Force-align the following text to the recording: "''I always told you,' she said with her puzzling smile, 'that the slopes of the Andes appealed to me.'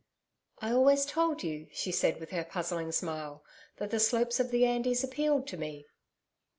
"''I 0.63 0.71
always 0.71 1.05
told 1.05 1.43
you,' 1.43 1.67
she 1.71 1.91
said 1.91 2.19
with 2.19 2.31
her 2.31 2.43
puzzling 2.43 2.91
smile, 2.91 3.43
'that 3.77 3.91
the 3.91 3.99
slopes 3.99 4.39
of 4.39 4.49
the 4.49 4.65
Andes 4.65 5.03
appealed 5.03 5.45
to 5.49 5.57
me.' 5.57 5.85